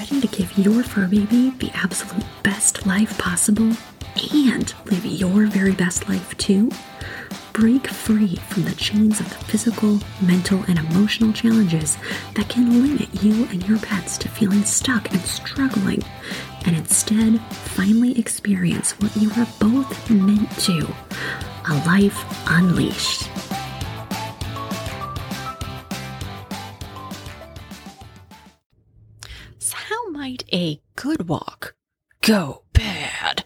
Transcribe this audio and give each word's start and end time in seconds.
Ready 0.00 0.22
to 0.22 0.28
give 0.28 0.56
your 0.56 0.82
fur 0.82 1.06
baby 1.06 1.50
the 1.58 1.70
absolute 1.74 2.24
best 2.42 2.86
life 2.86 3.18
possible 3.18 3.70
and 4.32 4.74
live 4.86 5.04
your 5.04 5.44
very 5.44 5.72
best 5.72 6.08
life 6.08 6.34
too? 6.38 6.70
Break 7.52 7.86
free 7.86 8.36
from 8.36 8.62
the 8.62 8.74
chains 8.76 9.20
of 9.20 9.28
the 9.28 9.44
physical, 9.44 10.00
mental, 10.22 10.64
and 10.68 10.78
emotional 10.78 11.34
challenges 11.34 11.98
that 12.34 12.48
can 12.48 12.82
limit 12.82 13.22
you 13.22 13.44
and 13.48 13.68
your 13.68 13.78
pets 13.78 14.16
to 14.18 14.30
feeling 14.30 14.64
stuck 14.64 15.12
and 15.12 15.20
struggling, 15.20 16.02
and 16.64 16.74
instead 16.74 17.38
finally 17.50 18.18
experience 18.18 18.92
what 19.02 19.14
you 19.18 19.30
are 19.32 19.48
both 19.60 20.08
meant 20.08 20.50
to 20.60 20.78
a 21.68 21.74
life 21.84 22.24
unleashed. 22.46 23.29
So 29.62 29.76
how 29.76 30.08
might 30.08 30.42
a 30.54 30.80
good 30.96 31.28
walk 31.28 31.74
go 32.22 32.62
bad? 32.72 33.44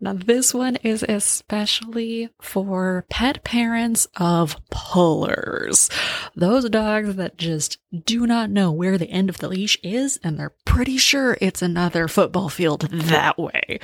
Now, 0.00 0.12
this 0.12 0.54
one 0.54 0.76
is 0.76 1.04
especially 1.08 2.28
for 2.40 3.04
pet 3.10 3.42
parents 3.42 4.06
of 4.14 4.56
pullers. 4.70 5.90
Those 6.36 6.70
dogs 6.70 7.16
that 7.16 7.38
just 7.38 7.78
do 8.04 8.24
not 8.24 8.50
know 8.50 8.70
where 8.70 8.96
the 8.96 9.10
end 9.10 9.28
of 9.28 9.38
the 9.38 9.48
leash 9.48 9.76
is, 9.82 10.20
and 10.22 10.38
they're 10.38 10.54
pretty 10.64 10.96
sure 10.96 11.36
it's 11.40 11.60
another 11.60 12.06
football 12.06 12.48
field 12.48 12.82
that 12.92 13.36
way. 13.36 13.80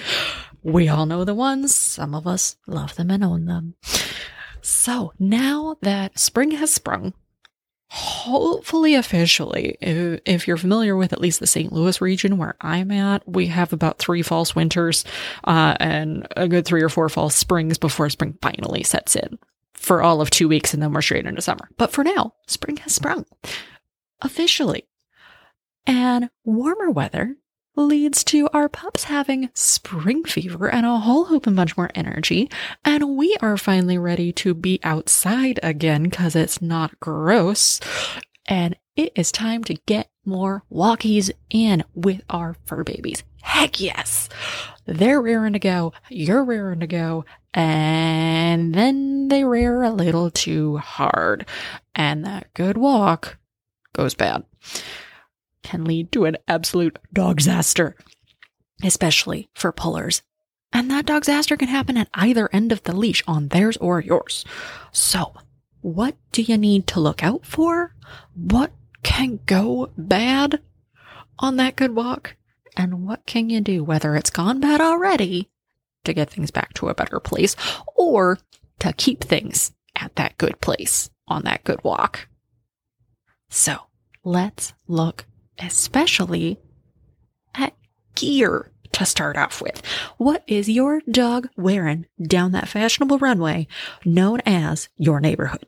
We 0.62 0.88
all 0.88 1.06
know 1.06 1.24
the 1.24 1.34
ones. 1.34 1.74
Some 1.74 2.14
of 2.14 2.24
us 2.24 2.56
love 2.68 2.94
them 2.94 3.10
and 3.10 3.24
own 3.24 3.46
them. 3.46 3.74
So 4.62 5.12
now 5.18 5.76
that 5.82 6.20
spring 6.20 6.52
has 6.52 6.72
sprung, 6.72 7.14
hopefully 7.94 8.94
officially 8.94 9.76
if, 9.80 10.20
if, 10.24 10.48
you're 10.48 10.56
familiar 10.56 10.96
with 10.96 11.12
at 11.12 11.20
least 11.20 11.38
the 11.38 11.46
st 11.46 11.72
louis 11.72 12.00
region 12.00 12.38
where 12.38 12.56
i'm 12.60 12.90
at 12.90 13.26
we 13.28 13.46
have 13.46 13.72
about 13.72 13.98
three 13.98 14.20
false 14.20 14.56
winters 14.56 15.04
uh, 15.44 15.76
and 15.78 16.26
a 16.36 16.48
good 16.48 16.64
three 16.64 16.82
or 16.82 16.88
four 16.88 17.08
false 17.08 17.36
springs 17.36 17.78
before 17.78 18.10
spring 18.10 18.36
finally 18.42 18.82
sets 18.82 19.14
in 19.14 19.38
for 19.84 20.02
all 20.02 20.20
of 20.20 20.30
two 20.30 20.48
weeks 20.48 20.72
and 20.72 20.82
then 20.82 20.92
we're 20.92 21.02
straight 21.02 21.26
into 21.26 21.42
summer. 21.42 21.68
But 21.76 21.92
for 21.92 22.02
now 22.02 22.34
spring 22.46 22.78
has 22.78 22.94
sprung 22.94 23.26
officially. 24.22 24.88
And 25.86 26.30
warmer 26.44 26.90
weather 26.90 27.36
leads 27.76 28.22
to 28.24 28.48
our 28.52 28.68
pups 28.68 29.04
having 29.04 29.50
spring 29.54 30.24
fever 30.24 30.68
and 30.70 30.86
a 30.86 30.98
whole 30.98 31.26
hoop 31.26 31.46
of 31.46 31.56
bunch 31.56 31.76
more 31.76 31.90
energy. 31.94 32.50
And 32.84 33.16
we 33.16 33.36
are 33.40 33.56
finally 33.56 33.98
ready 33.98 34.32
to 34.32 34.54
be 34.54 34.80
outside 34.82 35.60
again 35.62 36.04
because 36.04 36.36
it's 36.36 36.62
not 36.62 36.98
gross. 37.00 37.80
And 38.46 38.76
it 38.96 39.12
is 39.16 39.32
time 39.32 39.64
to 39.64 39.74
get 39.86 40.10
more 40.24 40.64
walkies 40.70 41.30
in 41.50 41.84
with 41.94 42.22
our 42.30 42.56
fur 42.66 42.84
babies. 42.84 43.22
Heck 43.42 43.80
yes. 43.80 44.28
They're 44.86 45.20
rearing 45.20 45.54
to 45.54 45.58
go. 45.58 45.92
You're 46.08 46.44
rearing 46.44 46.80
to 46.80 46.86
go. 46.86 47.24
And 47.52 48.74
then 48.74 49.28
they 49.28 49.44
rear 49.44 49.82
a 49.82 49.90
little 49.90 50.30
too 50.30 50.78
hard. 50.78 51.46
And 51.94 52.24
that 52.24 52.52
good 52.54 52.76
walk 52.76 53.38
goes 53.92 54.14
bad 54.14 54.44
can 55.64 55.84
lead 55.84 56.12
to 56.12 56.26
an 56.26 56.36
absolute 56.46 56.98
dogzaster, 57.12 57.94
especially 58.84 59.48
for 59.54 59.72
pullers. 59.72 60.22
And 60.72 60.90
that 60.90 61.06
dogzaster 61.06 61.58
can 61.58 61.68
happen 61.68 61.96
at 61.96 62.08
either 62.14 62.48
end 62.52 62.70
of 62.70 62.82
the 62.84 62.94
leash 62.94 63.22
on 63.26 63.48
theirs 63.48 63.76
or 63.78 64.00
yours. 64.00 64.44
So, 64.92 65.34
what 65.80 66.16
do 66.32 66.42
you 66.42 66.56
need 66.56 66.86
to 66.88 67.00
look 67.00 67.22
out 67.22 67.44
for? 67.44 67.94
What 68.34 68.72
can 69.02 69.40
go 69.46 69.90
bad 69.96 70.60
on 71.38 71.56
that 71.56 71.76
good 71.76 71.94
walk? 71.94 72.36
And 72.76 73.06
what 73.06 73.24
can 73.24 73.50
you 73.50 73.60
do, 73.60 73.84
whether 73.84 74.16
it's 74.16 74.30
gone 74.30 74.60
bad 74.60 74.80
already, 74.80 75.48
to 76.04 76.12
get 76.12 76.30
things 76.30 76.50
back 76.50 76.74
to 76.74 76.88
a 76.88 76.94
better 76.94 77.20
place, 77.20 77.54
or 77.94 78.38
to 78.80 78.92
keep 78.92 79.22
things 79.22 79.72
at 79.94 80.16
that 80.16 80.36
good 80.38 80.60
place 80.60 81.08
on 81.28 81.42
that 81.44 81.62
good 81.62 81.82
walk? 81.84 82.26
So, 83.48 83.76
let's 84.24 84.72
look 84.88 85.26
especially 85.58 86.58
at 87.54 87.74
gear 88.14 88.70
to 88.92 89.04
start 89.04 89.36
off 89.36 89.60
with. 89.60 89.82
What 90.18 90.44
is 90.46 90.68
your 90.68 91.02
dog 91.10 91.48
wearing 91.56 92.06
down 92.22 92.52
that 92.52 92.68
fashionable 92.68 93.18
runway 93.18 93.66
known 94.04 94.40
as 94.46 94.88
your 94.96 95.20
neighborhood? 95.20 95.66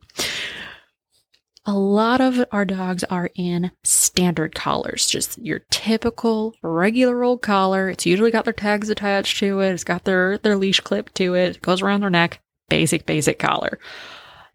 A 1.68 1.76
lot 1.76 2.20
of 2.20 2.44
our 2.52 2.64
dogs 2.64 3.02
are 3.04 3.30
in 3.34 3.72
standard 3.82 4.54
collars, 4.54 5.08
just 5.08 5.36
your 5.38 5.60
typical 5.70 6.54
regular 6.62 7.24
old 7.24 7.42
collar. 7.42 7.88
It's 7.88 8.06
usually 8.06 8.30
got 8.30 8.44
their 8.44 8.52
tags 8.52 8.88
attached 8.88 9.40
to 9.40 9.58
it. 9.60 9.72
It's 9.72 9.82
got 9.82 10.04
their, 10.04 10.38
their 10.38 10.56
leash 10.56 10.78
clipped 10.78 11.16
to 11.16 11.34
it. 11.34 11.56
It 11.56 11.62
goes 11.62 11.82
around 11.82 12.02
their 12.02 12.10
neck. 12.10 12.40
Basic, 12.68 13.04
basic 13.04 13.40
collar. 13.40 13.80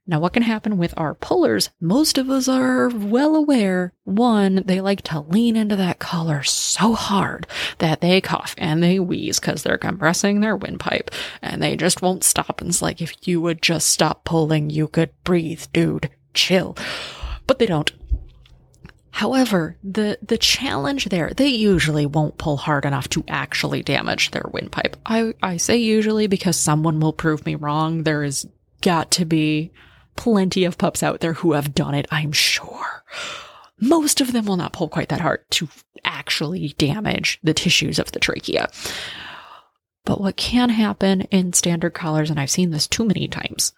Now, 0.07 0.19
what 0.19 0.33
can 0.33 0.43
happen 0.43 0.77
with 0.77 0.95
our 0.97 1.13
pullers? 1.13 1.69
Most 1.79 2.17
of 2.17 2.29
us 2.29 2.47
are 2.47 2.89
well 2.89 3.35
aware. 3.35 3.93
One, 4.03 4.63
they 4.65 4.81
like 4.81 5.03
to 5.03 5.21
lean 5.21 5.55
into 5.55 5.75
that 5.75 5.99
collar 5.99 6.41
so 6.41 6.93
hard 6.93 7.45
that 7.77 8.01
they 8.01 8.19
cough 8.19 8.55
and 8.57 8.81
they 8.81 8.99
wheeze 8.99 9.39
because 9.39 9.61
they're 9.61 9.77
compressing 9.77 10.39
their 10.39 10.55
windpipe 10.55 11.11
and 11.41 11.61
they 11.61 11.75
just 11.75 12.01
won't 12.01 12.23
stop. 12.23 12.61
And 12.61 12.71
it's 12.71 12.81
like, 12.81 13.01
if 13.01 13.27
you 13.27 13.39
would 13.41 13.61
just 13.61 13.89
stop 13.89 14.25
pulling, 14.25 14.71
you 14.71 14.87
could 14.87 15.11
breathe, 15.23 15.65
dude. 15.71 16.09
Chill. 16.33 16.75
But 17.45 17.59
they 17.59 17.67
don't. 17.67 17.91
However, 19.11 19.77
the, 19.83 20.17
the 20.23 20.37
challenge 20.37 21.05
there, 21.05 21.31
they 21.35 21.49
usually 21.49 22.07
won't 22.07 22.39
pull 22.39 22.57
hard 22.57 22.85
enough 22.85 23.07
to 23.09 23.23
actually 23.27 23.83
damage 23.83 24.31
their 24.31 24.49
windpipe. 24.51 24.97
I, 25.05 25.35
I 25.43 25.57
say 25.57 25.77
usually 25.77 26.25
because 26.25 26.57
someone 26.57 26.99
will 26.99 27.13
prove 27.13 27.45
me 27.45 27.53
wrong. 27.55 28.03
There 28.03 28.23
is 28.23 28.47
got 28.81 29.11
to 29.11 29.25
be 29.25 29.71
plenty 30.15 30.63
of 30.65 30.77
pups 30.77 31.03
out 31.03 31.19
there 31.19 31.33
who 31.33 31.53
have 31.53 31.73
done 31.73 31.93
it, 31.93 32.07
I'm 32.11 32.31
sure. 32.31 33.03
Most 33.79 34.21
of 34.21 34.31
them 34.31 34.45
will 34.45 34.57
not 34.57 34.73
pull 34.73 34.89
quite 34.89 35.09
that 35.09 35.21
hard 35.21 35.49
to 35.51 35.67
actually 36.03 36.69
damage 36.77 37.39
the 37.43 37.53
tissues 37.53 37.97
of 37.97 38.11
the 38.11 38.19
trachea. 38.19 38.69
But 40.05 40.21
what 40.21 40.35
can 40.35 40.69
happen 40.69 41.21
in 41.21 41.53
standard 41.53 41.93
collars, 41.93 42.29
and 42.29 42.39
I've 42.39 42.51
seen 42.51 42.71
this 42.71 42.87
too 42.87 43.05
many 43.05 43.27
times 43.27 43.73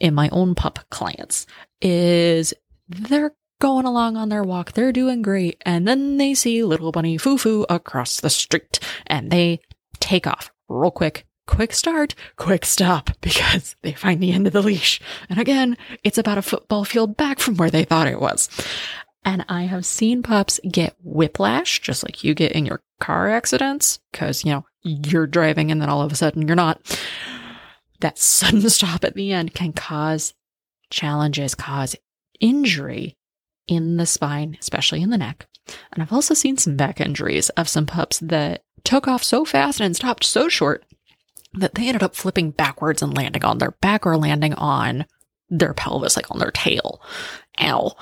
in 0.00 0.14
my 0.14 0.28
own 0.30 0.54
pup 0.54 0.80
clients, 0.90 1.46
is 1.80 2.54
they're 2.88 3.32
going 3.60 3.86
along 3.86 4.16
on 4.16 4.28
their 4.28 4.42
walk, 4.42 4.72
they're 4.72 4.92
doing 4.92 5.22
great, 5.22 5.62
and 5.64 5.86
then 5.86 6.16
they 6.16 6.34
see 6.34 6.64
little 6.64 6.90
bunny 6.90 7.16
foo 7.16 7.38
foo 7.38 7.64
across 7.68 8.20
the 8.20 8.30
street 8.30 8.80
and 9.06 9.30
they 9.30 9.60
take 10.00 10.26
off 10.26 10.50
real 10.68 10.90
quick 10.90 11.26
quick 11.46 11.72
start, 11.72 12.14
quick 12.36 12.64
stop, 12.64 13.10
because 13.20 13.76
they 13.82 13.92
find 13.92 14.22
the 14.22 14.32
end 14.32 14.46
of 14.46 14.52
the 14.52 14.62
leash. 14.62 15.00
And 15.28 15.38
again, 15.38 15.76
it's 16.04 16.18
about 16.18 16.38
a 16.38 16.42
football 16.42 16.84
field 16.84 17.16
back 17.16 17.38
from 17.38 17.56
where 17.56 17.70
they 17.70 17.84
thought 17.84 18.06
it 18.06 18.20
was. 18.20 18.48
And 19.24 19.44
I 19.48 19.62
have 19.62 19.86
seen 19.86 20.22
pups 20.22 20.58
get 20.68 20.96
whiplash, 21.02 21.80
just 21.80 22.02
like 22.02 22.24
you 22.24 22.34
get 22.34 22.52
in 22.52 22.66
your 22.66 22.82
car 23.00 23.28
accidents, 23.30 24.00
because, 24.10 24.44
you 24.44 24.52
know, 24.52 24.66
you're 24.82 25.28
driving 25.28 25.70
and 25.70 25.80
then 25.80 25.88
all 25.88 26.02
of 26.02 26.12
a 26.12 26.16
sudden 26.16 26.46
you're 26.46 26.56
not. 26.56 26.80
That 28.00 28.18
sudden 28.18 28.60
stop 28.68 29.04
at 29.04 29.14
the 29.14 29.32
end 29.32 29.54
can 29.54 29.72
cause 29.72 30.34
challenges, 30.90 31.54
cause 31.54 31.94
injury 32.40 33.16
in 33.68 33.96
the 33.96 34.06
spine, 34.06 34.56
especially 34.60 35.02
in 35.02 35.10
the 35.10 35.18
neck. 35.18 35.46
And 35.92 36.02
I've 36.02 36.12
also 36.12 36.34
seen 36.34 36.56
some 36.56 36.76
back 36.76 37.00
injuries 37.00 37.48
of 37.50 37.68
some 37.68 37.86
pups 37.86 38.18
that 38.18 38.64
took 38.84 39.06
off 39.06 39.22
so 39.22 39.44
fast 39.44 39.80
and 39.80 39.94
stopped 39.94 40.24
so 40.24 40.48
short 40.48 40.84
that 41.54 41.74
they 41.74 41.88
ended 41.88 42.02
up 42.02 42.14
flipping 42.14 42.50
backwards 42.50 43.02
and 43.02 43.16
landing 43.16 43.44
on 43.44 43.58
their 43.58 43.72
back 43.72 44.06
or 44.06 44.16
landing 44.16 44.54
on 44.54 45.06
their 45.50 45.74
pelvis, 45.74 46.16
like 46.16 46.30
on 46.30 46.38
their 46.38 46.50
tail. 46.50 47.02
Ow. 47.60 47.92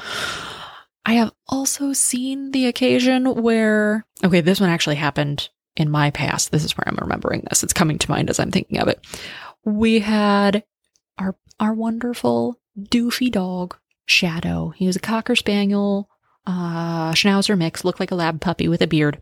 I 1.04 1.14
have 1.14 1.32
also 1.48 1.92
seen 1.92 2.52
the 2.52 2.66
occasion 2.66 3.42
where, 3.42 4.06
okay, 4.22 4.40
this 4.40 4.60
one 4.60 4.70
actually 4.70 4.96
happened 4.96 5.48
in 5.76 5.90
my 5.90 6.10
past. 6.10 6.52
This 6.52 6.64
is 6.64 6.76
where 6.76 6.86
I'm 6.86 6.98
remembering 7.00 7.44
this. 7.48 7.62
It's 7.62 7.72
coming 7.72 7.98
to 7.98 8.10
mind 8.10 8.30
as 8.30 8.38
I'm 8.38 8.50
thinking 8.50 8.78
of 8.78 8.88
it. 8.88 9.04
We 9.64 10.00
had 10.00 10.62
our, 11.18 11.36
our 11.58 11.74
wonderful 11.74 12.60
doofy 12.78 13.32
dog, 13.32 13.76
Shadow. 14.06 14.70
He 14.70 14.86
was 14.86 14.96
a 14.96 15.00
Cocker 15.00 15.36
Spaniel, 15.36 16.08
uh, 16.46 17.12
Schnauzer 17.12 17.56
mix, 17.56 17.84
looked 17.84 18.00
like 18.00 18.10
a 18.10 18.16
lab 18.16 18.40
puppy 18.40 18.68
with 18.68 18.82
a 18.82 18.86
beard. 18.86 19.20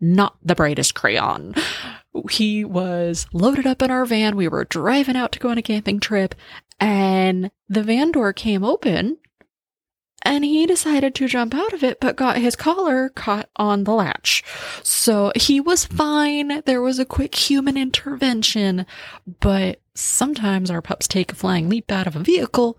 Not 0.00 0.36
the 0.42 0.54
brightest 0.54 0.94
crayon 0.94 1.54
he 2.30 2.64
was 2.64 3.26
loaded 3.32 3.66
up 3.66 3.82
in 3.82 3.90
our 3.90 4.04
van. 4.04 4.36
We 4.36 4.48
were 4.48 4.64
driving 4.64 5.16
out 5.16 5.32
to 5.32 5.38
go 5.38 5.50
on 5.50 5.58
a 5.58 5.62
camping 5.62 6.00
trip 6.00 6.34
and 6.80 7.50
the 7.68 7.82
van 7.82 8.12
door 8.12 8.32
came 8.32 8.64
open 8.64 9.18
and 10.22 10.44
he 10.44 10.66
decided 10.66 11.14
to 11.14 11.28
jump 11.28 11.54
out 11.54 11.72
of 11.72 11.84
it, 11.84 12.00
but 12.00 12.16
got 12.16 12.38
his 12.38 12.56
collar 12.56 13.10
caught 13.10 13.48
on 13.56 13.84
the 13.84 13.92
latch. 13.92 14.42
So 14.82 15.30
he 15.36 15.60
was 15.60 15.84
fine. 15.84 16.62
There 16.66 16.82
was 16.82 16.98
a 16.98 17.04
quick 17.04 17.34
human 17.34 17.76
intervention, 17.76 18.86
but 19.40 19.80
sometimes 19.94 20.70
our 20.70 20.82
pups 20.82 21.06
take 21.06 21.30
a 21.30 21.36
flying 21.36 21.68
leap 21.68 21.92
out 21.92 22.08
of 22.08 22.16
a 22.16 22.20
vehicle 22.20 22.78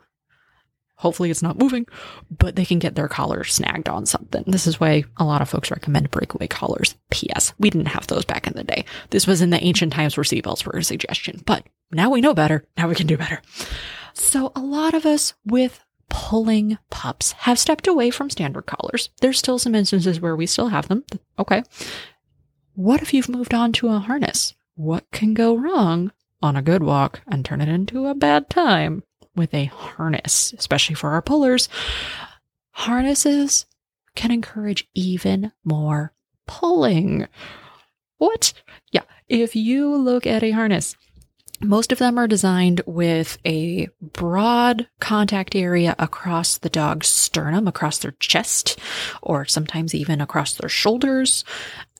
Hopefully 0.97 1.29
it's 1.29 1.43
not 1.43 1.59
moving, 1.59 1.85
but 2.29 2.55
they 2.55 2.65
can 2.65 2.79
get 2.79 2.95
their 2.95 3.07
collar 3.07 3.43
snagged 3.43 3.87
on 3.87 4.05
something. 4.05 4.43
This 4.47 4.65
is 4.65 4.79
why 4.79 5.03
a 5.17 5.23
lot 5.23 5.41
of 5.41 5.49
folks 5.49 5.69
recommend 5.69 6.09
breakaway 6.09 6.47
collars. 6.47 6.95
P.S. 7.11 7.53
We 7.59 7.69
didn't 7.69 7.87
have 7.87 8.07
those 8.07 8.25
back 8.25 8.47
in 8.47 8.53
the 8.53 8.63
day. 8.63 8.83
This 9.11 9.27
was 9.27 9.41
in 9.41 9.51
the 9.51 9.63
ancient 9.63 9.93
times 9.93 10.17
where 10.17 10.23
seatbelts 10.23 10.65
were 10.65 10.77
a 10.77 10.83
suggestion, 10.83 11.43
but 11.45 11.63
now 11.91 12.09
we 12.09 12.21
know 12.21 12.33
better. 12.33 12.65
Now 12.77 12.87
we 12.87 12.95
can 12.95 13.07
do 13.07 13.17
better. 13.17 13.41
So 14.13 14.51
a 14.55 14.59
lot 14.59 14.95
of 14.95 15.05
us 15.05 15.35
with 15.45 15.79
pulling 16.09 16.77
pups 16.89 17.33
have 17.33 17.59
stepped 17.59 17.87
away 17.87 18.09
from 18.09 18.29
standard 18.29 18.65
collars. 18.65 19.09
There's 19.21 19.37
still 19.37 19.59
some 19.59 19.75
instances 19.75 20.19
where 20.19 20.35
we 20.35 20.47
still 20.47 20.69
have 20.69 20.87
them. 20.87 21.03
Okay. 21.37 21.63
What 22.73 23.01
if 23.01 23.13
you've 23.13 23.29
moved 23.29 23.53
on 23.53 23.71
to 23.73 23.89
a 23.89 23.99
harness? 23.99 24.55
What 24.75 25.05
can 25.11 25.33
go 25.33 25.55
wrong 25.55 26.11
on 26.41 26.55
a 26.55 26.61
good 26.61 26.81
walk 26.83 27.21
and 27.27 27.43
turn 27.43 27.61
it 27.61 27.69
into 27.69 28.07
a 28.07 28.15
bad 28.15 28.49
time? 28.49 29.03
With 29.37 29.53
a 29.53 29.65
harness, 29.65 30.53
especially 30.57 30.95
for 30.95 31.11
our 31.11 31.21
pullers. 31.21 31.69
Harnesses 32.71 33.65
can 34.15 34.31
encourage 34.31 34.87
even 34.93 35.53
more 35.63 36.11
pulling. 36.47 37.27
What? 38.17 38.53
Yeah, 38.91 39.03
if 39.29 39.55
you 39.55 39.95
look 39.95 40.27
at 40.27 40.43
a 40.43 40.51
harness, 40.51 40.95
most 41.59 41.91
of 41.91 41.97
them 41.97 42.17
are 42.17 42.27
designed 42.27 42.81
with 42.85 43.37
a 43.45 43.87
broad 44.01 44.87
contact 44.99 45.55
area 45.55 45.95
across 45.97 46.57
the 46.57 46.69
dog's 46.69 47.07
sternum, 47.07 47.67
across 47.67 47.97
their 47.97 48.11
chest, 48.19 48.77
or 49.23 49.45
sometimes 49.45 49.95
even 49.95 50.21
across 50.21 50.55
their 50.55 50.69
shoulders. 50.69 51.43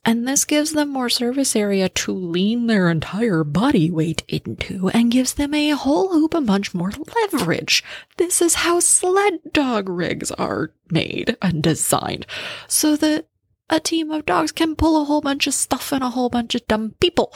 And 0.06 0.28
this 0.28 0.46
gives 0.46 0.72
them 0.72 0.90
more 0.90 1.10
surface 1.10 1.56
area 1.56 1.90
to 1.90 2.14
lean 2.14 2.68
their 2.68 2.90
entire 2.90 3.44
body 3.44 3.92
weight 3.92 4.24
into 4.28 4.90
and 4.90 5.12
gives 5.12 5.34
them 5.34 5.54
a 5.54 5.72
whole 5.72 6.14
hoop 6.14 6.34
a 6.34 6.42
bunch 6.42 6.74
more 6.74 6.92
leverage. 7.32 7.84
This 8.18 8.42
is 8.42 8.56
how 8.56 8.80
sled 8.80 9.40
dog 9.52 9.90
rigs 9.90 10.32
are 10.32 10.72
made 10.90 11.36
and 11.42 11.62
designed 11.62 12.26
so 12.68 12.96
that 12.96 13.28
a 13.70 13.80
team 13.80 14.12
of 14.12 14.26
dogs 14.26 14.54
can 14.54 14.76
pull 14.76 15.02
a 15.02 15.06
whole 15.06 15.22
bunch 15.22 15.46
of 15.46 15.54
stuff 15.54 15.92
and 15.92 16.04
a 16.04 16.12
whole 16.12 16.30
bunch 16.30 16.56
of 16.56 16.66
dumb 16.68 16.96
people. 17.00 17.34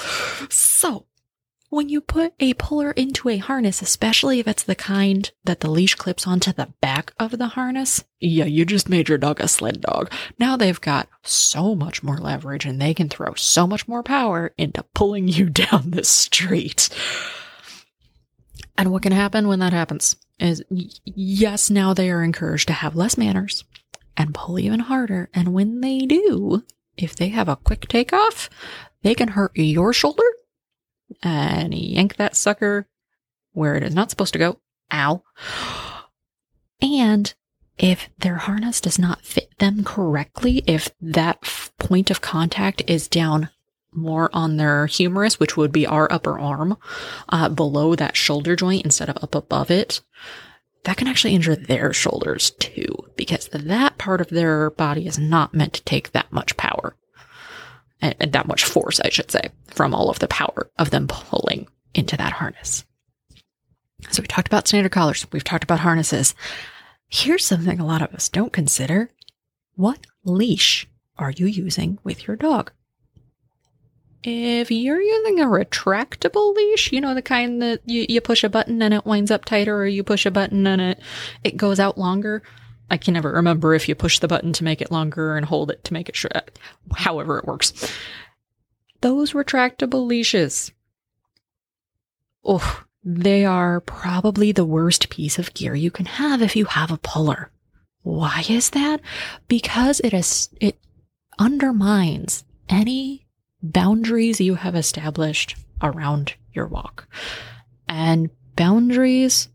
So 0.50 1.06
when 1.72 1.88
you 1.88 2.02
put 2.02 2.34
a 2.42 2.54
puller 2.56 2.92
into 2.92 3.30
a 3.30 3.38
harness, 3.38 3.82
especially 3.82 4.40
if 4.42 4.48
it's 4.48 4.64
the 4.64 4.76
kind 4.76 5.32
that 5.46 5.62
the 5.62 5.72
leash 5.72 5.96
clips 5.96 6.28
onto 6.28 6.52
the 6.52 6.68
back 6.82 7.14
of 7.18 7.38
the 7.38 7.48
harness, 7.48 8.04
yeah, 8.20 8.44
you 8.44 8.66
just 8.66 8.90
made 8.90 9.08
your 9.08 9.18
dog 9.18 9.40
a 9.40 9.48
sled 9.48 9.80
dog. 9.80 10.12
Now 10.38 10.58
they've 10.58 10.82
got 10.82 11.08
so 11.24 11.74
much 11.74 12.04
more 12.04 12.18
leverage 12.18 12.66
and 12.66 12.80
they 12.82 12.94
can 12.94 13.08
throw 13.08 13.36
so 13.36 13.66
much 13.66 13.88
more 13.88 14.04
power 14.04 14.54
into 14.58 14.84
pulling 14.94 15.30
you 15.30 15.50
down 15.50 15.92
the 15.92 16.04
street. 16.04 16.90
And 18.78 18.92
what 18.92 19.04
can 19.04 19.14
happen 19.14 19.48
when 19.48 19.60
that 19.60 19.72
happens 19.72 20.18
is, 20.42 20.62
yes, 21.06 21.70
now 21.70 21.94
they 21.94 22.12
are 22.12 22.22
encouraged 22.22 22.68
to 22.68 22.74
have 22.74 22.98
less 22.98 23.18
manners 23.18 23.64
and 24.18 24.36
pull 24.36 24.60
even 24.60 24.82
harder. 24.82 25.30
And 25.34 25.54
when 25.54 25.80
they 25.80 26.00
do, 26.00 26.66
if 26.98 27.16
they 27.16 27.30
have 27.30 27.48
a 27.48 27.56
quick 27.56 27.88
takeoff, 27.88 28.50
they 29.04 29.16
can 29.16 29.30
hurt 29.30 29.54
your 29.56 29.94
shoulder 29.94 30.24
and 31.24 31.74
yank 31.74 32.16
that 32.16 32.36
sucker 32.36 32.88
where 33.54 33.76
it 33.76 33.84
is 33.84 33.96
not 33.96 34.10
supposed 34.10 34.34
to 34.34 34.40
go. 34.40 34.60
Ow. 34.94 35.24
And 36.82 37.34
if 37.78 38.10
their 38.20 38.38
harness 38.38 38.82
does 38.82 39.00
not 39.00 39.24
fit 39.24 39.52
them 39.60 39.84
correctly, 39.84 40.64
if 40.68 40.90
that 41.02 41.40
f- 41.44 41.72
point 41.80 42.12
of 42.12 42.22
contact 42.22 42.84
is 42.88 43.08
down 43.08 43.50
more 43.94 44.30
on 44.34 44.58
their 44.58 44.86
humerus, 44.86 45.40
which 45.40 45.58
would 45.58 45.72
be 45.72 45.86
our 45.86 46.12
upper 46.12 46.40
arm, 46.40 46.78
uh, 47.30 47.50
below 47.50 47.96
that 47.96 48.16
shoulder 48.16 48.56
joint 48.56 48.86
instead 48.86 49.10
of 49.10 49.18
up 49.22 49.36
above 49.36 49.70
it, 49.70 50.02
that 50.84 50.98
can 50.98 51.08
actually 51.08 51.36
injure 51.36 51.56
their 51.56 51.94
shoulders 51.94 52.52
too, 52.52 52.88
because 53.16 53.48
that 53.50 53.98
part 53.98 54.22
of 54.22 54.30
their 54.30 54.72
body 54.72 55.06
is 55.06 55.20
not 55.20 55.54
meant 55.54 55.74
to 55.74 55.84
take 55.84 56.12
that 56.12 56.32
much 56.32 56.58
power 56.58 56.71
and, 58.02 58.16
and 58.20 58.34
that 58.34 58.48
much 58.48 58.66
force, 58.66 59.00
I 59.00 59.10
should 59.10 59.32
say, 59.32 59.50
from 59.68 59.94
all 59.94 60.10
of 60.10 60.20
the 60.20 60.28
power 60.28 60.70
of 60.78 60.90
them 60.90 61.08
pulling 61.08 61.68
into 61.94 62.18
that 62.18 62.34
harness. 62.34 62.86
So 64.10 64.22
we 64.22 64.28
talked 64.28 64.48
about 64.48 64.68
standard 64.68 64.92
collars. 64.92 65.28
We've 65.32 65.44
talked 65.44 65.64
about 65.64 65.80
harnesses. 65.80 66.34
Here's 67.08 67.46
something 67.46 67.80
a 67.80 67.86
lot 67.86 68.02
of 68.02 68.14
us 68.14 68.30
don't 68.30 68.54
consider. 68.54 69.12
What 69.76 70.06
leash 70.24 70.88
are 71.18 71.32
you 71.32 71.46
using 71.46 72.00
with 72.04 72.28
your 72.28 72.36
dog? 72.36 72.72
If 74.24 74.70
you're 74.70 75.02
using 75.02 75.40
a 75.40 75.46
retractable 75.46 76.56
leash, 76.56 76.92
you 76.92 77.02
know, 77.02 77.16
the 77.16 77.22
kind 77.24 77.62
that 77.62 77.82
you, 77.86 78.06
you 78.08 78.22
push 78.22 78.44
a 78.44 78.50
button 78.50 78.82
and 78.82 78.94
it 78.94 79.06
winds 79.06 79.32
up 79.32 79.46
tighter, 79.46 79.76
or 79.76 79.88
you 79.88 80.04
push 80.04 80.26
a 80.26 80.32
button 80.32 80.68
and 80.68 80.82
it, 80.82 81.00
it 81.44 81.58
goes 81.58 81.80
out 81.80 81.98
longer, 81.98 82.44
I 82.92 82.98
can 82.98 83.14
never 83.14 83.32
remember 83.32 83.74
if 83.74 83.88
you 83.88 83.96
push 83.96 84.20
the 84.20 84.28
button 84.28 84.52
to 84.52 84.66
make 84.66 84.82
it 84.82 84.92
longer 84.92 85.38
and 85.38 85.46
hold 85.46 85.72
it 85.72 85.82
to 85.86 85.94
make 85.94 86.10
it 86.10 86.16
short. 86.18 86.60
However, 86.94 87.40
it 87.40 87.46
works. 87.46 87.90
Those 89.00 89.32
retractable 89.32 90.06
leashes. 90.06 90.74
Oh, 92.44 92.84
they 93.02 93.46
are 93.46 93.80
probably 93.80 94.52
the 94.52 94.66
worst 94.66 95.10
piece 95.10 95.40
of 95.40 95.54
gear 95.54 95.74
you 95.74 95.90
can 95.90 96.06
have 96.06 96.42
if 96.42 96.54
you 96.54 96.66
have 96.66 96.92
a 96.92 96.98
puller. 96.98 97.50
Why 98.02 98.44
is 98.50 98.72
that? 98.72 99.00
Because 99.48 100.02
it 100.02 100.14
is, 100.14 100.50
it 100.60 100.78
undermines 101.40 102.44
any 102.68 103.26
boundaries 103.64 104.42
you 104.42 104.56
have 104.56 104.76
established 104.76 105.56
around 105.82 106.34
your 106.52 106.68
walk. 106.68 107.08
And 107.88 108.32
boundaries 108.58 109.48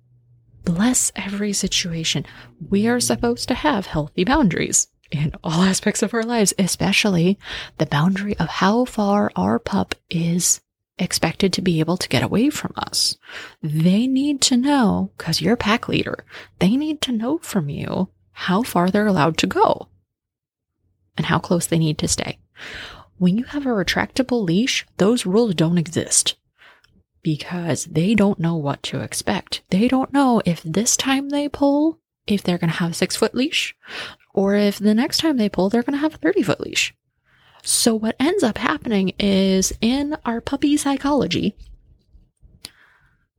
bless 0.67 1.13
every 1.17 1.55
situation. 1.55 2.27
We 2.69 2.87
are 2.89 3.01
supposed 3.01 3.49
to 3.49 3.55
have 3.55 3.87
healthy 3.87 4.25
boundaries 4.25 4.89
in 5.11 5.33
all 5.43 5.63
aspects 5.63 6.03
of 6.03 6.13
our 6.13 6.25
lives, 6.25 6.53
especially 6.59 7.39
the 7.79 7.87
boundary 7.87 8.37
of 8.39 8.49
how 8.49 8.85
far 8.85 9.33
our 9.37 9.59
pup 9.59 9.95
is 10.11 10.61
expected 10.99 11.53
to 11.53 11.63
be 11.63 11.81
able 11.81 11.97
to 11.97 12.09
get 12.09 12.23
away 12.23 12.51
from 12.51 12.73
us. 12.77 13.17
They 13.63 14.07
need 14.07 14.41
to 14.43 14.57
know, 14.57 15.13
because 15.17 15.41
you're 15.41 15.55
a 15.55 15.59
pack 15.59 15.89
leader, 15.89 16.25
they 16.59 16.77
need 16.77 17.01
to 17.03 17.13
know 17.13 17.39
from 17.39 17.69
you 17.71 18.09
how 18.33 18.63
far 18.63 18.91
they're 18.91 19.07
allowed 19.07 19.39
to 19.39 19.47
go 19.47 19.89
and 21.17 21.27
how 21.27 21.39
close 21.39 21.67
they 21.67 21.79
need 21.79 21.99
to 21.99 22.09
stay. 22.09 22.39
When 23.19 23.39
you 23.39 23.45
have 23.45 23.65
a 23.65 23.71
retractable 23.71 24.45
leash, 24.45 24.85
those 24.97 25.25
rules 25.25 25.55
don't 25.55 25.79
exist 25.79 26.35
because 27.27 27.87
they 27.87 28.15
don't 28.15 28.39
know 28.39 28.55
what 28.55 28.81
to 28.85 29.01
expect. 29.01 29.61
They 29.71 29.89
don't 29.89 30.13
know 30.13 30.41
if 30.45 30.63
this 30.63 30.97
time 30.97 31.31
they 31.31 31.49
pull, 31.49 31.99
if 32.29 32.45
they're 32.45 32.57
going 32.57 32.71
to 32.71 32.77
have 32.77 32.93
a 32.93 32.95
six 32.95 33.17
foot 33.17 33.35
leash, 33.35 33.75
or 34.33 34.55
if 34.55 34.79
the 34.79 34.95
next 34.95 35.19
time 35.19 35.37
they 35.37 35.49
pull, 35.49 35.69
they're 35.69 35.83
going 35.83 35.97
to 35.97 36.01
have 36.01 36.15
a 36.15 36.19
30 36.19 36.45
foot 36.45 36.61
leash. 36.61 36.95
So 37.65 37.97
what 37.97 38.15
ends 38.21 38.45
up 38.45 38.59
happening 38.59 39.13
is 39.19 39.73
in 39.81 40.17
our 40.25 40.41
puppy 40.41 40.77
psychology, 40.77 41.57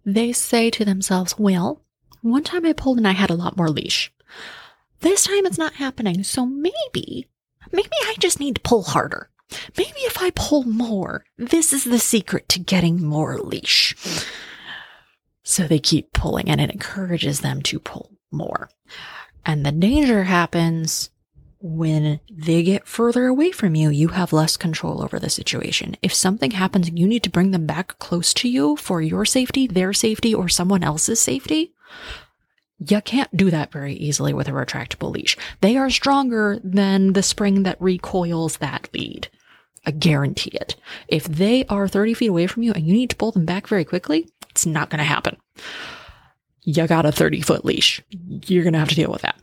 they 0.06 0.34
say 0.34 0.70
to 0.72 0.84
themselves, 0.84 1.40
well, 1.40 1.82
one 2.22 2.44
time 2.44 2.66
I 2.66 2.74
pulled 2.74 2.98
and 2.98 3.08
I 3.08 3.14
had 3.14 3.30
a 3.30 3.36
lot 3.36 3.56
more 3.56 3.70
leash. 3.70 4.12
This 5.00 5.24
time 5.24 5.46
it's 5.46 5.58
not 5.58 5.76
happening. 5.76 6.24
So 6.24 6.46
maybe, 6.46 7.30
maybe 7.72 7.90
I 8.04 8.16
just 8.20 8.42
need 8.42 8.56
to 8.56 8.62
pull 8.62 8.84
harder. 8.84 9.30
Maybe 9.78 10.00
if 10.00 10.22
I 10.22 10.32
pull 10.32 10.64
more, 10.64 11.26
this 11.38 11.74
is 11.74 11.84
the 11.84 12.00
secret 12.00 12.50
to 12.50 12.60
getting 12.60 13.04
more 13.04 13.38
leash. 13.38 13.96
So 15.44 15.68
they 15.68 15.80
keep 15.80 16.12
pulling 16.14 16.50
and 16.50 16.60
it 16.60 16.72
encourages 16.72 17.40
them 17.40 17.62
to 17.64 17.80
pull 17.80 18.12
more. 18.32 18.70
And 19.46 19.66
the 19.66 19.72
danger 19.72 20.26
happens 20.26 21.10
when 21.60 22.20
they 22.30 22.64
get 22.64 22.88
further 22.88 23.26
away 23.28 23.52
from 23.52 23.76
you, 23.76 23.90
you 23.90 24.10
have 24.10 24.34
less 24.34 24.58
control 24.58 25.02
over 25.02 25.20
the 25.20 25.30
situation. 25.30 25.96
If 26.02 26.14
something 26.14 26.52
happens 26.52 26.88
and 26.88 27.00
you 27.00 27.08
need 27.08 27.24
to 27.24 27.30
bring 27.30 27.52
them 27.52 27.66
back 27.66 27.98
close 28.00 28.34
to 28.36 28.50
you 28.50 28.76
for 28.76 29.02
your 29.02 29.26
safety, 29.26 29.66
their 29.68 29.94
safety, 29.94 30.34
or 30.34 30.50
someone 30.50 30.84
else's 30.84 31.20
safety, 31.20 31.74
you 32.80 33.02
can't 33.02 33.36
do 33.36 33.50
that 33.50 33.72
very 33.72 33.96
easily 33.96 34.34
with 34.34 34.48
a 34.48 34.52
retractable 34.52 35.12
leash. 35.12 35.36
They 35.62 35.78
are 35.78 35.90
stronger 35.90 36.60
than 36.64 37.14
the 37.14 37.24
spring 37.24 37.64
that 37.64 37.82
recoils 37.82 38.58
that 38.58 38.90
lead. 38.94 39.30
I 39.88 39.92
guarantee 39.92 40.52
it. 40.52 40.76
If 41.08 41.24
they 41.24 41.66
are 41.66 41.88
30 41.88 42.14
feet 42.14 42.28
away 42.28 42.46
from 42.46 42.62
you 42.64 42.74
and 42.74 42.86
you 42.86 42.94
need 42.94 43.10
to 43.10 43.16
pull 43.16 43.32
them 43.32 43.46
back 43.46 43.68
very 43.68 43.86
quickly, 43.86 44.30
it's 44.50 44.66
not 44.66 44.90
going 44.90 45.00
to 45.00 45.06
happen. 45.06 45.38
You 46.62 46.86
got 46.86 47.06
a 47.06 47.12
30 47.12 47.42
foot 47.42 47.64
leash. 47.64 48.02
You're 48.12 48.64
going 48.64 48.74
to 48.74 48.80
have 48.80 48.90
to 48.90 48.96
deal 48.96 49.10
with 49.10 49.22
that. 49.22 49.40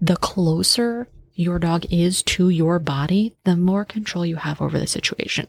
The 0.00 0.16
closer 0.16 1.08
your 1.34 1.58
dog 1.58 1.84
is 1.90 2.22
to 2.22 2.48
your 2.48 2.78
body, 2.78 3.34
the 3.44 3.56
more 3.56 3.84
control 3.84 4.24
you 4.24 4.36
have 4.36 4.62
over 4.62 4.78
the 4.78 4.86
situation. 4.86 5.48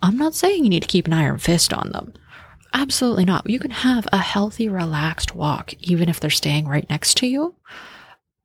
I'm 0.00 0.16
not 0.16 0.34
saying 0.34 0.64
you 0.64 0.70
need 0.70 0.82
to 0.82 0.88
keep 0.88 1.06
an 1.06 1.12
iron 1.12 1.38
fist 1.38 1.74
on 1.74 1.90
them. 1.92 2.14
Absolutely 2.72 3.26
not. 3.26 3.48
You 3.48 3.58
can 3.58 3.70
have 3.70 4.08
a 4.12 4.18
healthy, 4.18 4.68
relaxed 4.68 5.34
walk, 5.34 5.74
even 5.80 6.08
if 6.08 6.20
they're 6.20 6.30
staying 6.30 6.66
right 6.66 6.88
next 6.88 7.18
to 7.18 7.26
you. 7.26 7.54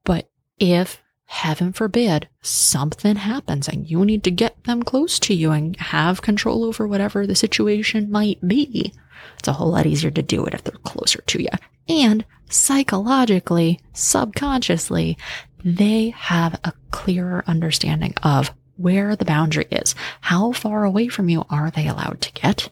But 0.03 0.29
if 0.59 1.01
heaven 1.27 1.73
forbid, 1.73 2.27
something 2.41 3.17
happens 3.17 3.67
and 3.67 3.89
you 3.89 4.03
need 4.03 4.23
to 4.23 4.31
get 4.31 4.63
them 4.63 4.81
close 4.81 5.19
to 5.19 5.33
you 5.33 5.51
and 5.51 5.75
have 5.77 6.21
control 6.21 6.63
over 6.63 6.87
whatever 6.87 7.27
the 7.27 7.35
situation 7.35 8.09
might 8.11 8.45
be, 8.47 8.93
It's 9.37 9.47
a 9.47 9.53
whole 9.53 9.71
lot 9.71 9.85
easier 9.85 10.11
to 10.11 10.21
do 10.21 10.45
it 10.45 10.53
if 10.53 10.63
they're 10.63 10.79
closer 10.79 11.21
to 11.21 11.41
you. 11.41 11.49
And 11.87 12.25
psychologically, 12.49 13.79
subconsciously, 13.93 15.17
they 15.63 16.09
have 16.09 16.59
a 16.63 16.73
clearer 16.91 17.43
understanding 17.47 18.13
of 18.23 18.51
where 18.77 19.15
the 19.15 19.25
boundary 19.25 19.67
is. 19.71 19.95
How 20.21 20.51
far 20.51 20.83
away 20.83 21.07
from 21.07 21.29
you 21.29 21.45
are 21.49 21.71
they 21.71 21.87
allowed 21.87 22.21
to 22.21 22.33
get? 22.33 22.69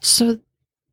So 0.00 0.38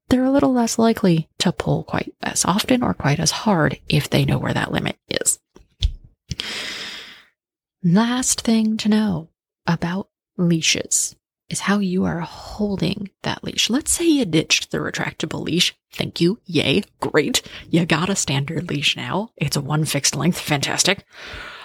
they're 0.10 0.25
a 0.25 0.31
little 0.31 0.53
less 0.53 0.77
likely 0.77 1.29
to 1.39 1.51
pull 1.51 1.83
quite 1.83 2.13
as 2.21 2.43
often 2.43 2.83
or 2.83 2.93
quite 2.93 3.19
as 3.19 3.31
hard 3.31 3.79
if 3.88 4.10
they 4.10 4.25
know 4.25 4.38
where 4.38 4.53
that 4.53 4.71
limit 4.71 4.98
is. 5.10 5.39
Last 7.83 8.41
thing 8.41 8.77
to 8.77 8.89
know 8.89 9.29
about 9.65 10.07
leashes 10.38 11.15
is 11.50 11.61
how 11.61 11.79
you 11.79 12.05
are 12.05 12.19
holding 12.19 13.09
that 13.23 13.43
leash. 13.43 13.71
Let's 13.71 13.89
say 13.89 14.05
you 14.05 14.23
ditched 14.23 14.69
the 14.69 14.77
retractable 14.77 15.43
leash. 15.43 15.75
Thank 15.91 16.21
you. 16.21 16.39
Yay. 16.45 16.83
Great. 17.00 17.41
You 17.71 17.88
got 17.88 18.07
a 18.07 18.15
standard 18.15 18.69
leash 18.69 18.95
now. 18.95 19.31
It's 19.35 19.55
a 19.55 19.61
one 19.61 19.85
fixed 19.85 20.15
length. 20.15 20.39
Fantastic. 20.39 21.05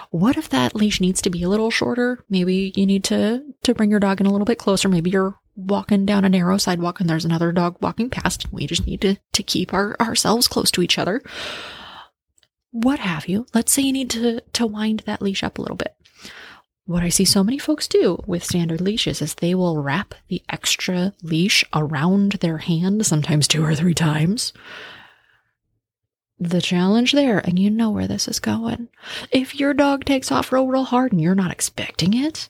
What 0.09 0.37
if 0.37 0.49
that 0.49 0.73
leash 0.73 0.99
needs 0.99 1.21
to 1.21 1.29
be 1.29 1.43
a 1.43 1.49
little 1.49 1.69
shorter? 1.69 2.25
Maybe 2.31 2.73
you 2.75 2.87
need 2.87 3.03
to, 3.05 3.43
to 3.61 3.75
bring 3.75 3.91
your 3.91 3.99
dog 3.99 4.19
in 4.19 4.25
a 4.25 4.31
little 4.31 4.45
bit 4.45 4.57
closer. 4.57 4.89
Maybe 4.89 5.11
you're 5.11 5.37
walking 5.55 6.07
down 6.07 6.25
a 6.25 6.29
narrow 6.29 6.57
sidewalk 6.57 6.99
and 6.99 7.07
there's 7.07 7.25
another 7.25 7.51
dog 7.51 7.77
walking 7.79 8.09
past. 8.09 8.45
And 8.45 8.53
we 8.53 8.65
just 8.65 8.87
need 8.87 9.01
to, 9.01 9.17
to 9.33 9.43
keep 9.43 9.71
our, 9.71 9.95
ourselves 9.99 10.47
close 10.47 10.71
to 10.71 10.81
each 10.81 10.97
other. 10.97 11.21
What 12.83 12.99
have 12.99 13.27
you. 13.27 13.47
Let's 13.55 13.71
say 13.71 13.81
you 13.81 13.91
need 13.91 14.11
to, 14.11 14.39
to 14.53 14.67
wind 14.67 15.01
that 15.07 15.19
leash 15.19 15.41
up 15.41 15.57
a 15.57 15.61
little 15.61 15.75
bit. 15.75 15.95
What 16.85 17.01
I 17.01 17.09
see 17.09 17.25
so 17.25 17.43
many 17.43 17.57
folks 17.57 17.87
do 17.87 18.21
with 18.27 18.43
standard 18.43 18.81
leashes 18.81 19.19
is 19.19 19.33
they 19.33 19.55
will 19.55 19.81
wrap 19.81 20.13
the 20.27 20.43
extra 20.47 21.13
leash 21.23 21.65
around 21.73 22.33
their 22.33 22.59
hand, 22.59 23.03
sometimes 23.03 23.47
two 23.47 23.65
or 23.65 23.73
three 23.73 23.95
times. 23.95 24.53
The 26.37 26.61
challenge 26.61 27.13
there, 27.13 27.39
and 27.39 27.57
you 27.57 27.71
know 27.71 27.89
where 27.89 28.07
this 28.07 28.27
is 28.27 28.39
going. 28.39 28.89
If 29.31 29.59
your 29.59 29.73
dog 29.73 30.05
takes 30.05 30.31
off 30.31 30.51
real, 30.51 30.67
real 30.67 30.83
hard 30.83 31.11
and 31.11 31.19
you're 31.19 31.33
not 31.33 31.51
expecting 31.51 32.13
it, 32.13 32.47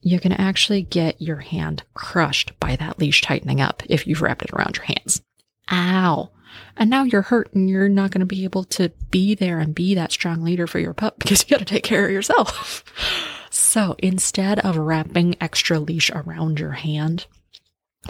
you 0.00 0.20
can 0.20 0.32
actually 0.32 0.82
get 0.82 1.20
your 1.20 1.38
hand 1.38 1.82
crushed 1.92 2.52
by 2.60 2.76
that 2.76 3.00
leash 3.00 3.20
tightening 3.20 3.60
up 3.60 3.82
if 3.88 4.06
you've 4.06 4.22
wrapped 4.22 4.44
it 4.44 4.52
around 4.52 4.76
your 4.76 4.86
hands. 4.86 5.22
Ow. 5.72 6.30
And 6.76 6.90
now 6.90 7.04
you're 7.04 7.22
hurt 7.22 7.52
and 7.54 7.68
you're 7.68 7.88
not 7.88 8.10
going 8.10 8.20
to 8.20 8.26
be 8.26 8.44
able 8.44 8.64
to 8.64 8.90
be 9.10 9.34
there 9.34 9.58
and 9.58 9.74
be 9.74 9.94
that 9.94 10.12
strong 10.12 10.42
leader 10.42 10.66
for 10.66 10.78
your 10.78 10.94
pup 10.94 11.18
because 11.18 11.42
you 11.42 11.50
got 11.50 11.58
to 11.58 11.64
take 11.64 11.84
care 11.84 12.06
of 12.06 12.12
yourself. 12.12 12.84
So 13.50 13.94
instead 13.98 14.58
of 14.60 14.76
wrapping 14.76 15.36
extra 15.40 15.78
leash 15.78 16.10
around 16.10 16.58
your 16.58 16.72
hand, 16.72 17.26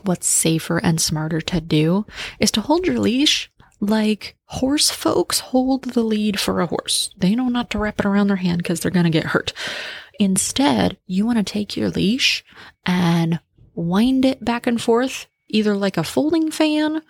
what's 0.03 0.27
safer 0.27 0.79
and 0.79 1.01
smarter 1.01 1.41
to 1.41 1.61
do 1.61 2.07
is 2.41 2.51
to 2.53 2.61
hold 2.61 2.87
your 2.87 2.99
leash 2.99 3.51
like 3.81 4.37
horse 4.47 4.91
folks 4.91 5.41
hold 5.41 5.85
the 5.85 6.03
lead 6.03 6.41
for 6.41 6.61
a 6.61 6.67
horse. 6.67 7.11
They 7.17 7.35
know 7.35 7.49
not 7.49 7.71
to 7.71 7.79
wrap 7.79 8.01
it 8.01 8.07
around 8.07 8.29
their 8.29 8.37
hand 8.37 8.59
because 8.59 8.81
they're 8.81 8.91
going 8.91 9.05
to 9.05 9.11
get 9.11 9.27
hurt. 9.27 9.53
Instead, 10.19 10.97
you 11.07 11.27
want 11.27 11.39
to 11.39 11.45
take 11.45 11.77
your 11.77 11.91
leash 11.91 12.45
and 12.87 13.41
wind 13.75 14.25
it 14.25 14.45
back 14.45 14.67
and 14.67 14.81
forth, 14.81 15.27
either 15.49 15.77
like 15.77 15.97
a 15.97 16.05
folding 16.05 16.51
fan 16.51 17.03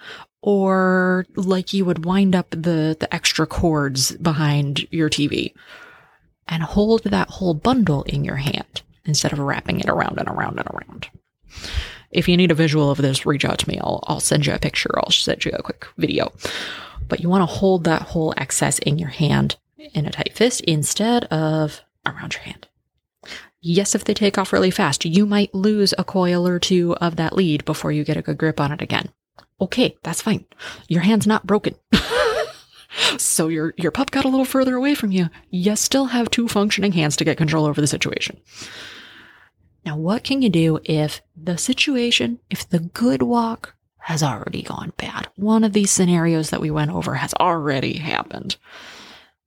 or 0.47 1.25
like 1.37 1.73
you 1.73 1.87
would 1.87 2.05
wind 2.05 2.37
up 2.37 2.51
the, 2.51 2.95
the 3.01 3.09
extra 3.11 3.47
cords 3.47 4.13
behind 4.19 4.87
your 4.91 5.09
TV 5.09 5.55
and 6.47 6.63
hold 6.63 7.03
that 7.05 7.31
whole 7.31 7.55
bundle 7.55 8.03
in 8.03 8.25
your 8.25 8.37
hand 8.37 8.83
instead 9.07 9.33
of 9.33 9.39
wrapping 9.39 9.81
it 9.81 9.89
around 9.89 10.19
and 10.19 10.29
around 10.29 10.59
and 10.59 10.69
around. 10.69 11.09
If 12.11 12.29
you 12.29 12.37
need 12.37 12.51
a 12.51 12.55
visual 12.55 12.91
of 12.91 12.99
this, 12.99 13.25
reach 13.25 13.47
out 13.47 13.59
to 13.61 13.69
me. 13.71 13.79
I'll, 13.79 14.05
I'll 14.07 14.21
send 14.21 14.45
you 14.45 14.53
a 14.53 14.59
picture. 14.59 14.91
I'll 14.99 15.11
send 15.11 15.47
you 15.47 15.53
a 15.55 15.63
quick 15.63 15.87
video. 15.97 16.31
But 17.09 17.21
you 17.21 17.31
want 17.31 17.49
to 17.49 17.55
hold 17.55 17.85
that 17.85 18.03
whole 18.03 18.35
excess 18.37 18.79
in 18.81 18.99
your 18.99 19.09
hand 19.09 19.57
in 19.95 20.05
a 20.05 20.11
tight 20.11 20.35
fist 20.35 20.61
instead 20.61 21.25
of 21.25 21.81
around 22.05 22.35
your 22.35 22.43
hand. 22.43 22.69
Yes, 23.63 23.95
if 23.95 24.05
they 24.05 24.13
take 24.13 24.37
off 24.37 24.53
really 24.53 24.71
fast, 24.71 25.07
you 25.07 25.25
might 25.25 25.55
lose 25.55 25.95
a 25.97 26.05
coil 26.05 26.47
or 26.47 26.59
two 26.59 26.95
of 26.97 27.17
that 27.17 27.35
lead 27.35 27.65
before 27.65 27.93
you 27.93 28.05
get 28.05 28.19
a 28.19 28.23
good 28.23 28.37
grip 28.37 28.61
on 28.61 28.73
it 28.73 28.83
again. 28.83 29.09
Okay, 29.61 29.97
that's 30.03 30.23
fine. 30.23 30.45
Your 30.89 31.03
hand's 31.03 31.27
not 31.27 31.47
broken. 31.47 31.75
so 33.19 33.49
your 33.49 33.75
your 33.77 33.93
pup 33.93 34.11
got 34.11 34.25
a 34.25 34.29
little 34.29 34.45
further 34.45 34.75
away 34.75 34.95
from 34.95 35.13
you. 35.13 35.29
You 35.51 35.77
still 35.77 36.07
have 36.07 36.31
two 36.31 36.49
functioning 36.49 36.93
hands 36.93 37.17
to 37.17 37.25
get 37.25 37.37
control 37.37 37.67
over 37.67 37.81
the 37.81 37.87
situation. 37.87 38.41
Now, 39.85 39.97
what 39.97 40.25
can 40.25 40.43
you 40.43 40.49
do 40.49 40.81
if 40.85 41.21
the 41.37 41.59
situation, 41.59 42.41
if 42.49 42.69
the 42.69 42.81
good 42.81 43.23
walk 43.23 43.75
has 43.99 44.23
already 44.23 44.63
gone 44.63 44.93
bad? 44.97 45.29
One 45.37 45.63
of 45.63 45.73
these 45.73 45.91
scenarios 45.91 46.51
that 46.51 46.61
we 46.61 46.71
went 46.71 46.91
over 46.91 47.17
has 47.17 47.35
already 47.35 47.99
happened. 47.99 48.57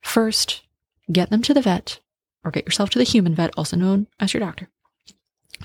First, 0.00 0.62
get 1.10 1.30
them 1.30 1.42
to 1.42 1.54
the 1.54 1.62
vet 1.62 2.00
or 2.44 2.52
get 2.52 2.66
yourself 2.66 2.90
to 2.90 2.98
the 2.98 3.04
human 3.04 3.34
vet, 3.34 3.50
also 3.56 3.76
known 3.76 4.06
as 4.20 4.32
your 4.32 4.40
doctor, 4.40 4.68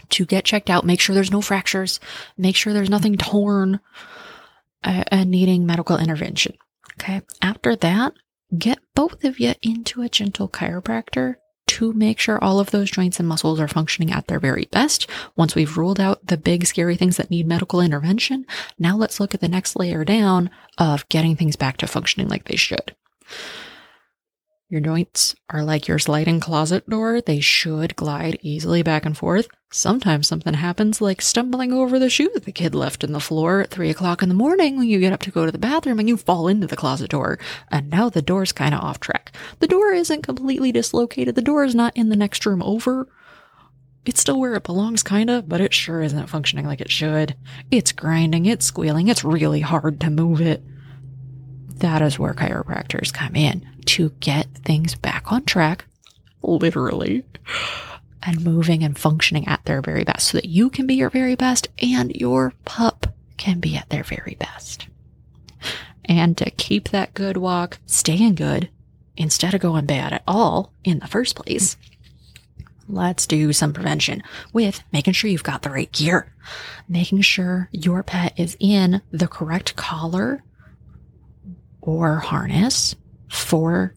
to 0.09 0.25
get 0.25 0.43
checked 0.43 0.71
out. 0.71 0.85
Make 0.85 0.99
sure 0.99 1.13
there's 1.13 1.31
no 1.31 1.41
fractures. 1.41 1.99
Make 2.35 2.55
sure 2.55 2.73
there's 2.73 2.89
nothing 2.89 3.15
torn 3.15 3.79
uh, 4.83 5.03
and 5.07 5.31
needing 5.31 5.65
medical 5.65 5.97
intervention. 5.97 6.55
Okay. 6.99 7.21
After 7.41 7.75
that, 7.77 8.13
get 8.57 8.79
both 8.95 9.23
of 9.23 9.39
you 9.39 9.53
into 9.61 10.01
a 10.01 10.09
gentle 10.09 10.47
chiropractor 10.47 11.35
to 11.65 11.93
make 11.93 12.19
sure 12.19 12.43
all 12.43 12.59
of 12.59 12.71
those 12.71 12.91
joints 12.91 13.19
and 13.19 13.27
muscles 13.27 13.59
are 13.59 13.67
functioning 13.67 14.11
at 14.11 14.27
their 14.27 14.39
very 14.39 14.65
best. 14.71 15.09
Once 15.35 15.55
we've 15.55 15.77
ruled 15.77 15.99
out 15.99 16.27
the 16.27 16.37
big 16.37 16.65
scary 16.65 16.95
things 16.95 17.17
that 17.17 17.31
need 17.31 17.47
medical 17.47 17.81
intervention, 17.81 18.45
now 18.77 18.95
let's 18.95 19.19
look 19.19 19.33
at 19.33 19.41
the 19.41 19.47
next 19.47 19.75
layer 19.75 20.03
down 20.03 20.49
of 20.77 21.07
getting 21.09 21.35
things 21.35 21.55
back 21.55 21.77
to 21.77 21.87
functioning 21.87 22.27
like 22.27 22.45
they 22.45 22.55
should. 22.55 22.95
Your 24.73 24.81
joints 24.81 25.35
are 25.51 25.63
like 25.63 25.87
your 25.87 25.99
sliding 25.99 26.39
closet 26.39 26.89
door. 26.89 27.21
They 27.21 27.39
should 27.39 27.95
glide 27.95 28.39
easily 28.41 28.81
back 28.81 29.05
and 29.05 29.15
forth. 29.15 29.47
Sometimes 29.71 30.27
something 30.27 30.55
happens 30.55 30.99
like 30.99 31.21
stumbling 31.21 31.71
over 31.71 31.99
the 31.99 32.09
shoe 32.09 32.31
that 32.33 32.45
the 32.45 32.51
kid 32.51 32.73
left 32.73 33.03
in 33.03 33.11
the 33.11 33.19
floor 33.19 33.61
at 33.61 33.69
three 33.69 33.91
o'clock 33.91 34.23
in 34.23 34.29
the 34.29 34.33
morning 34.33 34.75
when 34.75 34.87
you 34.87 34.99
get 34.99 35.13
up 35.13 35.19
to 35.19 35.29
go 35.29 35.45
to 35.45 35.51
the 35.51 35.59
bathroom 35.59 35.99
and 35.99 36.09
you 36.09 36.17
fall 36.17 36.47
into 36.47 36.65
the 36.65 36.75
closet 36.75 37.11
door. 37.11 37.37
And 37.69 37.91
now 37.91 38.09
the 38.09 38.23
door's 38.23 38.51
kind 38.51 38.73
of 38.73 38.81
off 38.81 38.99
track. 38.99 39.35
The 39.59 39.67
door 39.67 39.93
isn't 39.93 40.23
completely 40.23 40.71
dislocated. 40.71 41.35
The 41.35 41.43
door 41.43 41.63
is 41.63 41.75
not 41.75 41.95
in 41.95 42.09
the 42.09 42.15
next 42.15 42.43
room 42.43 42.63
over. 42.63 43.07
It's 44.05 44.21
still 44.21 44.39
where 44.39 44.55
it 44.55 44.63
belongs, 44.63 45.03
kinda, 45.03 45.43
but 45.43 45.61
it 45.61 45.75
sure 45.75 46.01
isn't 46.01 46.29
functioning 46.29 46.65
like 46.65 46.81
it 46.81 46.89
should. 46.89 47.35
It's 47.69 47.91
grinding, 47.91 48.47
it's 48.47 48.65
squealing, 48.65 49.07
it's 49.07 49.23
really 49.23 49.61
hard 49.61 50.01
to 50.01 50.09
move 50.09 50.41
it. 50.41 50.63
That 51.83 52.01
is 52.01 52.17
where 52.17 52.33
chiropractors 52.33 53.11
come 53.11 53.35
in 53.35 53.67
to 53.87 54.13
get 54.21 54.47
things 54.55 54.95
back 54.95 55.33
on 55.33 55.43
track, 55.43 55.83
literally, 56.41 57.25
and 58.21 58.41
moving 58.41 58.83
and 58.83 58.97
functioning 58.97 59.45
at 59.49 59.65
their 59.65 59.81
very 59.81 60.05
best 60.05 60.29
so 60.29 60.37
that 60.37 60.47
you 60.47 60.69
can 60.69 60.87
be 60.87 60.93
your 60.93 61.09
very 61.09 61.35
best 61.35 61.67
and 61.81 62.15
your 62.15 62.53
pup 62.63 63.13
can 63.35 63.59
be 63.59 63.75
at 63.75 63.89
their 63.89 64.05
very 64.05 64.37
best. 64.39 64.87
And 66.05 66.37
to 66.37 66.49
keep 66.51 66.87
that 66.87 67.13
good 67.13 67.35
walk 67.35 67.79
staying 67.85 68.35
good 68.35 68.69
instead 69.17 69.53
of 69.53 69.59
going 69.59 69.85
bad 69.85 70.13
at 70.13 70.23
all 70.25 70.71
in 70.85 70.99
the 70.99 71.07
first 71.07 71.35
place, 71.35 71.75
let's 72.87 73.27
do 73.27 73.51
some 73.51 73.73
prevention 73.73 74.23
with 74.53 74.81
making 74.93 75.15
sure 75.15 75.29
you've 75.29 75.43
got 75.43 75.63
the 75.63 75.69
right 75.69 75.91
gear, 75.91 76.33
making 76.87 77.19
sure 77.23 77.67
your 77.73 78.03
pet 78.03 78.31
is 78.37 78.55
in 78.61 79.01
the 79.11 79.27
correct 79.27 79.75
collar 79.75 80.43
or 81.83 82.17
harness 82.17 82.95
for 83.29 83.93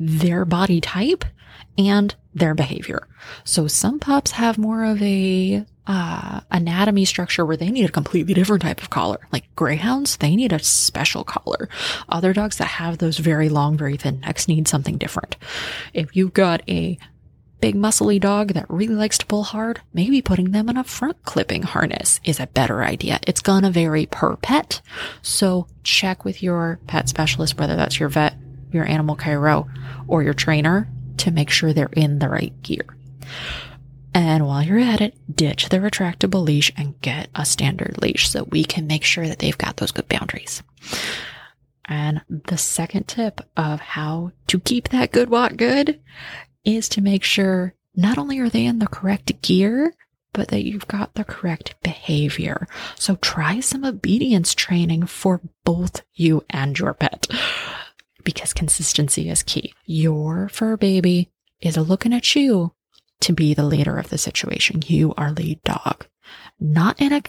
their 0.00 0.44
body 0.44 0.80
type 0.80 1.24
and 1.78 2.14
their 2.34 2.54
behavior. 2.54 3.06
So 3.44 3.66
some 3.66 3.98
pups 3.98 4.32
have 4.32 4.58
more 4.58 4.84
of 4.84 5.00
a 5.02 5.64
uh, 5.86 6.40
anatomy 6.50 7.04
structure 7.04 7.44
where 7.44 7.56
they 7.56 7.70
need 7.70 7.88
a 7.88 7.92
completely 7.92 8.34
different 8.34 8.62
type 8.62 8.82
of 8.82 8.90
collar. 8.90 9.28
Like 9.32 9.54
greyhounds, 9.54 10.16
they 10.16 10.34
need 10.34 10.52
a 10.52 10.58
special 10.58 11.24
collar. 11.24 11.68
Other 12.08 12.32
dogs 12.32 12.56
that 12.58 12.64
have 12.64 12.98
those 12.98 13.18
very 13.18 13.48
long, 13.48 13.76
very 13.76 13.96
thin 13.96 14.20
necks 14.20 14.48
need 14.48 14.66
something 14.66 14.96
different. 14.96 15.36
If 15.94 16.16
you've 16.16 16.32
got 16.32 16.62
a 16.68 16.98
big 17.60 17.74
muscly 17.74 18.20
dog 18.20 18.54
that 18.54 18.66
really 18.68 18.94
likes 18.94 19.18
to 19.18 19.26
pull 19.26 19.44
hard, 19.44 19.80
maybe 19.92 20.20
putting 20.22 20.50
them 20.50 20.68
in 20.68 20.76
a 20.76 20.84
front 20.84 21.22
clipping 21.24 21.62
harness 21.62 22.20
is 22.24 22.40
a 22.40 22.46
better 22.46 22.82
idea. 22.82 23.18
It's 23.26 23.40
gonna 23.40 23.70
vary 23.70 24.06
per 24.06 24.36
pet. 24.36 24.80
So 25.22 25.66
check 25.82 26.24
with 26.24 26.42
your 26.42 26.78
pet 26.86 27.08
specialist, 27.08 27.58
whether 27.58 27.76
that's 27.76 27.98
your 27.98 28.08
vet 28.08 28.34
your 28.72 28.86
animal 28.86 29.16
chiro 29.16 29.68
or 30.06 30.22
your 30.22 30.34
trainer 30.34 30.88
to 31.18 31.30
make 31.30 31.50
sure 31.50 31.72
they're 31.72 31.88
in 31.92 32.18
the 32.18 32.28
right 32.28 32.60
gear. 32.62 32.84
And 34.14 34.46
while 34.46 34.62
you're 34.62 34.78
at 34.78 35.00
it, 35.00 35.14
ditch 35.34 35.68
the 35.68 35.78
retractable 35.78 36.44
leash 36.44 36.72
and 36.76 37.00
get 37.00 37.28
a 37.34 37.44
standard 37.44 38.00
leash 38.00 38.30
so 38.30 38.44
we 38.44 38.64
can 38.64 38.86
make 38.86 39.04
sure 39.04 39.26
that 39.28 39.40
they've 39.40 39.58
got 39.58 39.76
those 39.76 39.92
good 39.92 40.08
boundaries. 40.08 40.62
And 41.84 42.22
the 42.28 42.58
second 42.58 43.06
tip 43.08 43.40
of 43.56 43.80
how 43.80 44.32
to 44.48 44.58
keep 44.58 44.88
that 44.88 45.12
good 45.12 45.30
walk 45.30 45.56
good 45.56 46.00
is 46.66 46.88
to 46.90 47.00
make 47.00 47.22
sure 47.22 47.72
not 47.94 48.18
only 48.18 48.38
are 48.40 48.50
they 48.50 48.66
in 48.66 48.78
the 48.78 48.86
correct 48.86 49.40
gear, 49.40 49.94
but 50.34 50.48
that 50.48 50.64
you've 50.64 50.86
got 50.86 51.14
the 51.14 51.24
correct 51.24 51.74
behavior. 51.82 52.68
So 52.96 53.16
try 53.16 53.60
some 53.60 53.86
obedience 53.86 54.54
training 54.54 55.06
for 55.06 55.40
both 55.64 56.02
you 56.12 56.44
and 56.50 56.78
your 56.78 56.92
pet 56.92 57.26
because 58.22 58.52
consistency 58.52 59.30
is 59.30 59.42
key. 59.42 59.72
Your 59.86 60.50
fur 60.50 60.76
baby 60.76 61.30
is 61.62 61.78
looking 61.78 62.12
at 62.12 62.34
you 62.34 62.74
to 63.20 63.32
be 63.32 63.54
the 63.54 63.64
leader 63.64 63.96
of 63.96 64.10
the 64.10 64.18
situation. 64.18 64.82
You 64.86 65.14
are 65.16 65.32
lead 65.32 65.62
dog, 65.62 66.06
not 66.60 67.00
in 67.00 67.14
a 67.14 67.22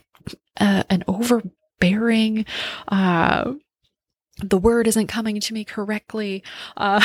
uh, 0.59 0.83
an 0.89 1.03
overbearing, 1.07 2.45
uh, 2.87 3.53
the 4.41 4.57
word 4.57 4.87
isn't 4.87 5.07
coming 5.07 5.39
to 5.39 5.53
me 5.53 5.63
correctly. 5.63 6.43
Uh, 6.75 7.01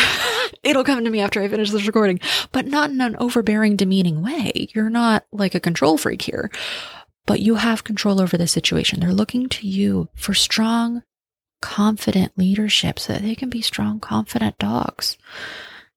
it'll 0.62 0.84
come 0.84 1.04
to 1.04 1.10
me 1.10 1.20
after 1.20 1.40
I 1.40 1.48
finish 1.48 1.70
this 1.70 1.86
recording, 1.86 2.20
but 2.52 2.66
not 2.66 2.90
in 2.90 3.00
an 3.00 3.16
overbearing, 3.16 3.76
demeaning 3.76 4.22
way. 4.22 4.68
You're 4.74 4.90
not 4.90 5.24
like 5.32 5.54
a 5.54 5.60
control 5.60 5.96
freak 5.96 6.22
here, 6.22 6.50
but 7.26 7.40
you 7.40 7.56
have 7.56 7.84
control 7.84 8.20
over 8.20 8.36
the 8.36 8.46
situation. 8.46 9.00
They're 9.00 9.12
looking 9.12 9.48
to 9.50 9.66
you 9.66 10.08
for 10.14 10.34
strong, 10.34 11.02
confident 11.60 12.36
leadership 12.36 12.98
so 12.98 13.14
that 13.14 13.22
they 13.22 13.34
can 13.34 13.48
be 13.48 13.62
strong, 13.62 14.00
confident 14.00 14.58
dogs. 14.58 15.16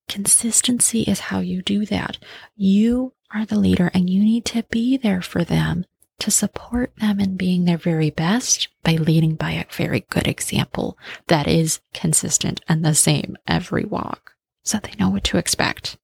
Consistency 0.07 1.01
is 1.01 1.19
how 1.19 1.39
you 1.39 1.61
do 1.61 1.85
that. 1.87 2.17
You 2.55 3.13
are 3.33 3.45
the 3.45 3.59
leader 3.59 3.91
and 3.93 4.09
you 4.09 4.23
need 4.23 4.45
to 4.45 4.63
be 4.69 4.97
there 4.97 5.21
for 5.21 5.43
them 5.43 5.85
to 6.19 6.31
support 6.31 6.93
them 6.97 7.19
in 7.19 7.35
being 7.35 7.65
their 7.65 7.77
very 7.77 8.09
best 8.09 8.69
by 8.83 8.93
leading 8.93 9.35
by 9.35 9.51
a 9.51 9.65
very 9.71 10.05
good 10.09 10.27
example 10.27 10.97
that 11.27 11.47
is 11.47 11.81
consistent 11.93 12.61
and 12.67 12.83
the 12.83 12.95
same 12.95 13.37
every 13.47 13.85
walk 13.85 14.33
so 14.63 14.79
they 14.79 14.93
know 14.99 15.09
what 15.09 15.23
to 15.25 15.37
expect 15.37 15.97